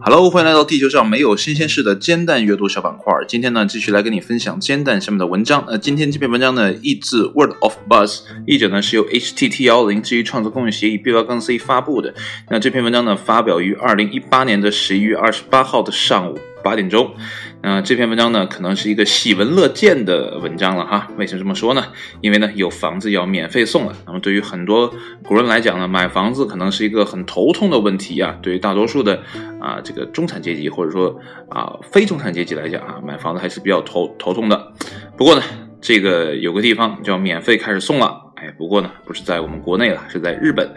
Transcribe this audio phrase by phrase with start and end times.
[0.00, 3.14] Hello，欢迎来到地球上没有新鲜事的煎蛋阅读小板块。
[3.28, 5.64] 今天呢，继续来跟你分享煎蛋下面的文章。
[5.68, 12.12] 那，今天这篇文章呢，译自 Word of Buzz，译者呢是由 HTT 幺零基于创作共用协议 B 八杠 C 发布的。
[12.50, 16.36] 那这篇文章呢，发表于二零一八年的十一月二十八号的上午。
[16.68, 17.14] 八点钟，
[17.62, 21.08] 那这篇文章呢，可能是一个喜闻乐见的文章了哈。
[21.16, 21.82] 为什么这么说呢？
[22.20, 23.94] 因为呢，有房子要免费送了。
[24.04, 24.92] 那么对于很多
[25.24, 28.36] 国人来讲呢，买房子可能是一个很头痛的问题啊。
[28.42, 29.22] 对于大多数的
[29.58, 31.18] 啊这个中产阶级或者说
[31.48, 34.74] 啊非中产阶级来讲啊，买房子还是比较头头痛的。
[35.16, 35.42] 不过呢，
[35.80, 38.30] 这个有个地方叫免费开始送了。
[38.34, 40.70] 哎，不过呢，不是在我们国内了，是在日本。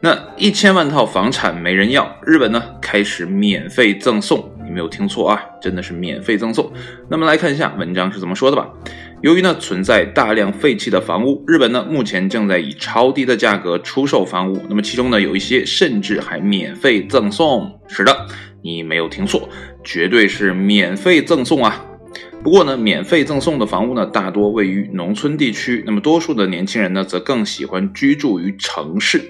[0.00, 4.57] 那一千万套房产没人要，日本呢开始免费赠送。
[4.68, 6.70] 你没有听错啊，真的是免费赠送。
[7.08, 8.68] 那么来看一下文章是怎么说的吧。
[9.22, 14.60] 由于呢存在大量废弃的房屋，日本呢目前正在以超低的价格出售房屋。
[14.68, 17.80] 那么其中呢有一些甚至还免费赠送。
[17.88, 18.26] 是的，
[18.62, 19.48] 你没有听错，
[19.82, 21.84] 绝对是免费赠送啊。
[22.44, 29.20] 不过呢，免费赠送的房屋呢大多位于农村地区，那么多数的年轻人呢则更喜欢居住于城市。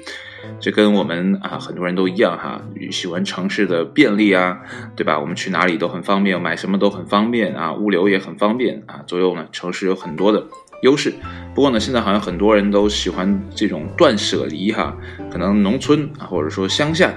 [0.60, 4.58] 这跟我们啊很多人都一样哈，喜欢城市的便利啊，
[4.96, 5.18] 对吧？
[5.18, 9.00] 我们去哪里都很方便，买什么都很方便啊，物流也很方便啊。
[9.06, 10.44] 左右呢，城市有很多的
[10.82, 11.12] 优势。
[11.54, 14.96] 不过呢，现在好像很多人都喜欢这种断舍离哈，
[15.30, 17.12] 可能农村啊或者说乡下，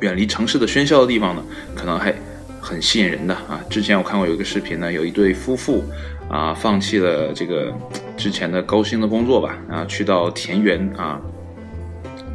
[0.00, 1.42] 远离城市的喧嚣的地方呢，
[1.74, 2.14] 可能还
[2.60, 3.60] 很吸引人的啊。
[3.68, 5.84] 之前我看过有一个视频呢，有一对夫妇
[6.28, 7.72] 啊，放弃了这个
[8.16, 11.20] 之前的高薪的工作吧，啊，去到田园啊。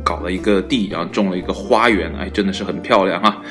[0.08, 3.42] 搞了一个地，然后种了一个花园，哎，真的是很漂亮哈。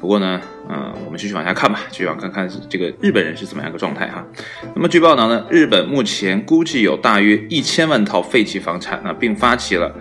[0.00, 4.26] 不过呢，嗯，我们继续往下看吧，继续往看看这个日本人是怎么样一个状态哈。
[4.74, 9.94] 那么据报道呢，日本目前估计有大约一千万套废弃房产啊，并发起了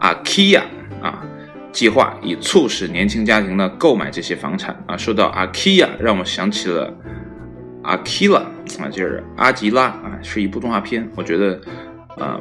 [0.00, 0.62] “Akia”
[1.02, 1.24] 啊
[1.72, 4.96] 计划，以促使年轻家庭呢购买这些房产啊。
[4.96, 6.94] 说到 “Akia”，让我想起了
[7.82, 8.44] “Akira”
[8.78, 11.60] 啊，就是阿吉拉啊，是一部动画片，我觉得。
[12.18, 12.38] 呃，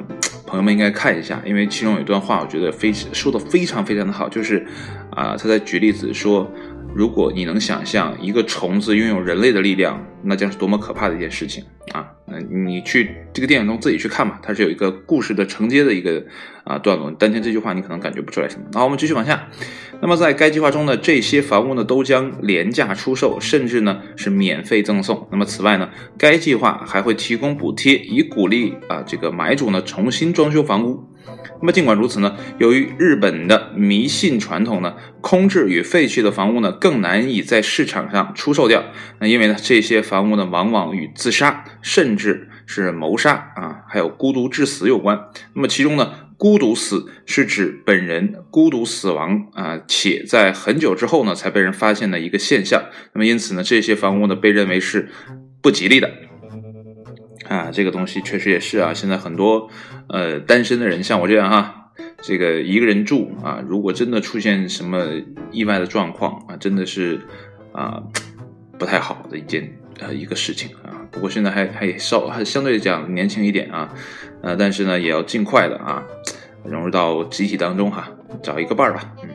[0.51, 4.67] 朋友们应该看一下，因为其中有一段话，我觉得非说的非常非常的好，就是
[5.11, 6.45] 啊，他在举例子说，
[6.93, 11.63] 如果你能想象一个虫子拥有人类的力量，那将是多么可怕的一件事情
[11.93, 12.11] 啊！
[12.31, 16.23] 那你去这个电影中自己去看吧，它是有一个故事的承接的一个
[16.63, 18.65] 啊段落，单听这句话你可能感觉不出来什么。
[18.73, 19.49] 好，我们继续往下。
[20.01, 25.27] 那么在该计划中呢，这些房屋呢都将廉价出售，甚至呢是免费赠送。
[25.31, 31.03] 那么此外呢，该计划还会提供补贴，以鼓励啊这个买主呢重新装修房屋。
[31.59, 38.83] 那么尽管如此呢，由于日本的迷信传统呢，空置与废弃的房屋呢更难以在市场上出售掉。
[39.19, 45.19] 那因为呢这些房屋呢往往与自杀甚至是谋杀啊，还有孤独致死有关。
[45.53, 46.11] 那么其中呢。
[46.41, 52.85] 孤独死是指本人孤独死亡啊，且在很久之后呢才被人发现的一个现象。
[53.13, 55.09] 那么因此呢，这些房屋呢被认为是
[55.61, 56.09] 不吉利的
[57.47, 57.69] 啊。
[57.71, 58.91] 这个东西确实也是啊。
[58.91, 59.69] 现在很多
[60.11, 61.91] 呃单身的人，像我这样哈，
[62.21, 65.05] 这个一个人住啊，如果真的出现什么
[65.51, 67.19] 意外的状况啊，真的是
[67.71, 68.03] 啊
[68.77, 71.01] 不太好的一件呃一个事情啊。
[71.11, 73.93] 不过现在还还稍还相对讲年轻一点啊。
[74.43, 76.03] 呃，但是呢，也要尽快的啊，
[76.65, 78.09] 融入到集体当中哈，
[78.41, 79.29] 找一个伴儿吧，嗯，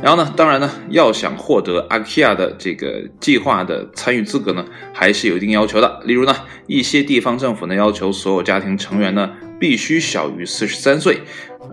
[0.00, 6.00] 然后呢，当然呢，要想获得阿基亚的这个计划的参与资格呢，还是有一定要求的。
[6.04, 6.32] 例如呢，
[6.68, 11.20] 一些地方政府呢要求所有家庭成员呢必须小于四十三岁，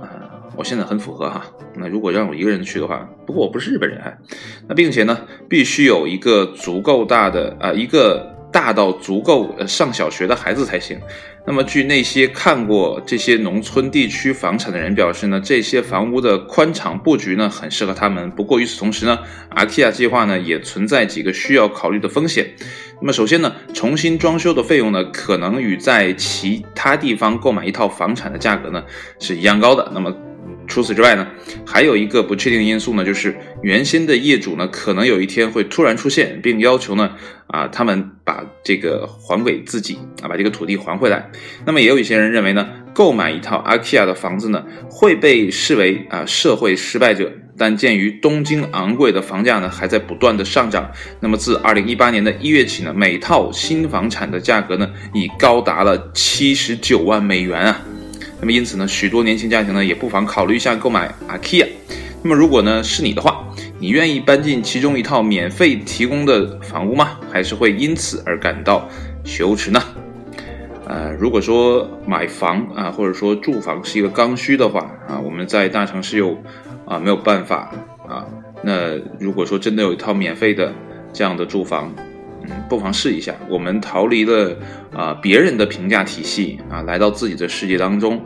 [0.01, 1.45] 啊，我现在很符合哈。
[1.75, 4.11] 那如果让我一个人去的话，不过我不是日本人哈，
[4.67, 8.32] 那并且呢，必须有一个足够大的啊一个。
[8.53, 10.97] 大到足够呃上小学的孩子才行。
[11.45, 18.31] 那么，据那些看过这些农村地区房产的人表示呢，这些房屋的宽敞布局呢，很适合他们。
[18.31, 19.19] 不过与此同时呢
[19.53, 22.49] ，IKEA 计划呢也存在几个需要考虑的风险。
[23.01, 28.81] 那么，首先呢，重新装修的费用呢，可能与在其他地方购买一套房产的价格呢
[29.19, 29.91] 是一样高的。
[29.93, 30.15] 那么，
[30.67, 31.27] 除此之外呢，
[31.65, 37.11] 还有一个不确定因素呢，就是原先的业主呢，可能有一天会突然出现，并要求呢，
[37.47, 41.29] 啊，他们把这个还给自己啊，把这个土地还回来。
[41.65, 47.31] 那么也有一些人认为呢，购买一套 IKEA 的房子呢，会被视为啊社会失败者。
[47.55, 50.89] 但鉴于东京昂贵的房价呢，还在不断的上涨，
[51.19, 57.79] 那么自二零一八年的一月起呢，每套新房产的价格呢，已高达了七十九万美元啊。
[58.43, 61.65] 那么因此呢，许多年轻家庭呢也不妨考虑一下购买 IKEA。
[62.21, 63.41] 那么如果呢是你的话，
[63.79, 67.17] 你愿意搬进其中一套免费提供的房屋吗？
[67.31, 68.85] 还是会因此而感到
[69.23, 69.81] 羞耻呢？
[70.85, 76.37] 呃，如果说买房啊，或者说住房是一个刚需的话啊，我们在大城市有
[76.85, 77.71] 啊没有办法
[78.09, 78.27] 啊。
[78.61, 80.73] 那如果说真的有一套免费的
[81.13, 81.95] 这样的住房，
[82.43, 83.33] 嗯，不妨试一下。
[83.49, 84.57] 我们逃离了
[84.93, 88.21] 啊别人的评价体系啊，来到自己的世界当中，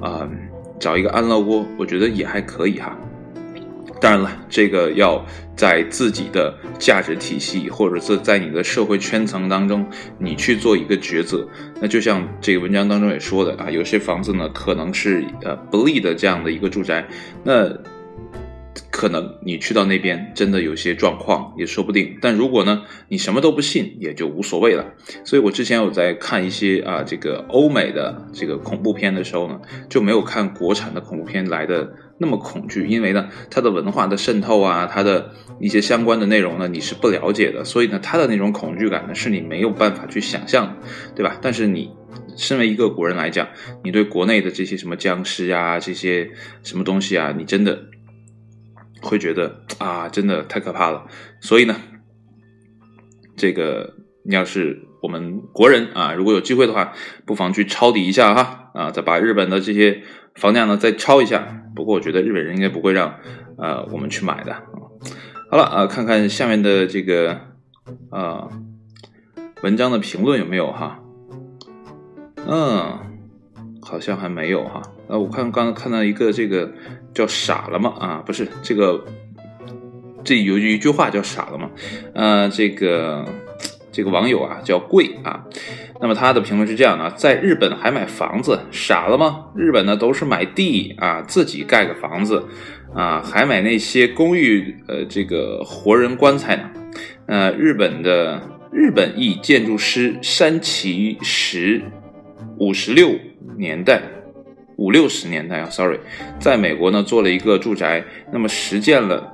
[0.00, 0.28] 啊，
[0.78, 2.96] 找一个安乐窝，我觉得也还可以哈。
[4.00, 5.24] 当然了，这个要
[5.54, 9.86] 在自己的价值体系，或者是在你的社会圈层当中，
[10.18, 11.46] 你去做一个抉择。
[11.80, 17.06] 那就像这个文章当中也说的啊，有些房子呢可能是呃不利的这样的一个住宅，
[17.44, 17.68] 那。
[18.90, 24.94] 可能你去到那边真的有些状况也说不定，但如果呢你什么都不信也就无所谓了。
[25.24, 35.30] 所以我之前有在看一些啊这个欧美的这个恐怖片的时候呢，就没有看国产的恐怖片来的那么恐惧，因为呢它的文化的渗透啊，它的
[35.60, 40.76] 一些相关的内容呢你是不了解的，所以呢它的那种恐惧感呢是你没有办法去想象，
[41.14, 41.38] 对吧？
[41.40, 41.90] 但是你
[42.36, 43.48] 身为一个国人来讲，
[43.84, 46.30] 你对国内的这些什么僵尸啊这些
[46.62, 47.86] 什么东西啊，你真的。
[49.02, 51.06] 会觉得啊，真的太可怕了。
[51.40, 51.76] 所以呢，
[53.36, 53.94] 这个
[54.24, 56.92] 你要是我们国人啊，如果有机会的话，
[57.24, 60.02] 不妨去抄底一下哈啊，再把日本的这些
[60.34, 61.62] 房价呢再抄一下。
[61.74, 63.16] 不过我觉得日本人应该不会让
[63.58, 64.54] 呃我们去买的。
[65.50, 67.40] 好了啊，看看下面的这个
[68.10, 68.48] 啊
[69.62, 71.00] 文章的评论有没有哈？
[72.46, 73.09] 嗯，
[73.90, 74.80] 好像还没有哈。
[75.08, 76.70] 呃，我看刚刚看到一个这个
[77.12, 77.92] 叫傻了吗？
[77.98, 79.04] 啊，不是这个，
[80.22, 81.68] 这有一句话叫傻了吗？
[82.14, 83.26] 呃，这个
[83.90, 85.44] 这个网友啊叫贵啊，
[86.00, 89.46] 那么他的评论是这样的：在日本还买房子，傻了吗？
[89.56, 92.46] 日本呢都是买地啊，自己盖个房子
[92.94, 96.70] 啊，还买那些公寓，呃，这个活人棺材呢？
[97.26, 98.40] 呃，日本的
[98.72, 101.82] 日本裔建筑师山崎实，
[102.58, 103.10] 五十六
[103.56, 104.00] 年代。
[104.76, 105.98] 五六十年代啊，sorry，
[106.38, 108.02] 在美国呢做了一个住宅，
[108.32, 109.30] 那么实践了，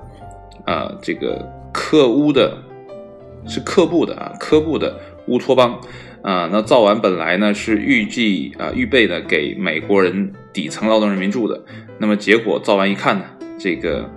[0.64, 2.58] 啊，这个克屋的，
[3.47, 4.99] 是克布的啊，科布的
[5.29, 5.81] 乌托邦，
[6.23, 11.64] 啊，那造完本来呢是预计啊预备的给美国人底层劳动人民住的，
[11.99, 13.25] 那么结果造完一看呢，
[13.56, 14.11] 这个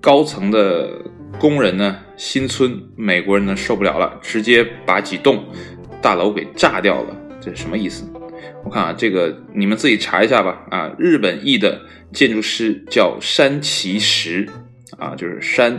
[0.00, 0.90] 高层的
[1.38, 5.44] 工人呢新村美国人呢受不了了，直接把几栋
[6.00, 8.11] 大楼给炸掉了，这什么意思？
[8.64, 10.64] 我看啊，这个你们自己查一下吧。
[10.70, 11.80] 啊，日本裔的
[12.12, 14.48] 建筑师叫山崎实，
[14.98, 15.78] 啊，就是山，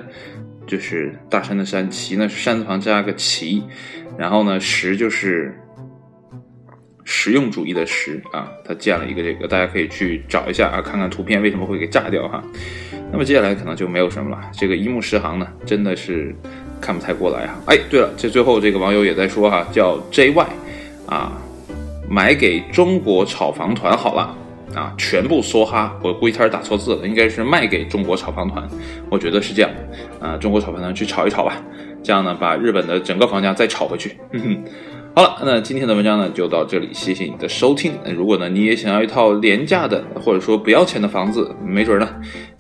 [0.68, 3.64] 就是大山的山，崎呢是山字旁加个崎，
[4.18, 5.58] 然后呢实就是
[7.04, 8.52] 实用主义的实啊。
[8.66, 12.44] 他建了一个这个，大家可以去找一下啊，看看图片为什么会给炸掉哈。
[13.12, 14.42] 那么接下来可能就没有什么了。
[14.54, 16.36] 这个一目十行呢，真的是
[16.82, 17.56] 看不太过来啊。
[17.68, 20.48] 哎，对了，这最后这个网友也在说哈，叫 JY
[21.06, 21.40] 啊。
[22.10, 24.36] 买给中国炒房团好了
[24.76, 28.68] 啊，全部梭哈，我估计他是打错字了，应该是卖给中国炒房团，
[29.10, 29.72] 我觉得是这样
[30.20, 31.62] 啊，中国炒房团去炒一炒吧，
[32.02, 34.18] 这样呢把日本的整个房价再炒回去。
[35.16, 37.94] 好了，那今天的文章呢就到这里，谢谢你的收听。
[38.16, 42.10] 如果呢你也想要一套廉价的或者说不要钱的房子，没准呢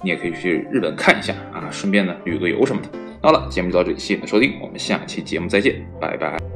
[0.03, 2.89] 你也可以去日本看一下啊，顺便呢旅个游什么的。
[3.23, 6.52] 好了，节目就到这里，谢谢你的收听，我们下期节目再见，拜拜。